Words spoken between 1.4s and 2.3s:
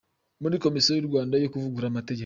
kuvugurura Amategeko